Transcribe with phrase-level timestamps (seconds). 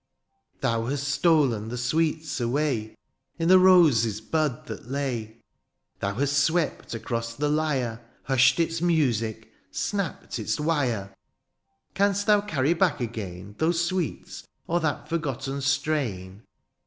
[0.57, 2.95] '^ Thou hast stolen the sweets away, '^
[3.37, 5.41] In the rose^s bud that lay;^'
[5.99, 11.91] Thou hast swept across the Ijnre, ^^ Hushed its music, snapt its wire; 42 DIONYSIUS,
[11.91, 16.41] '^ Canst thou cany back again '^ Those sweets or that forgotten strain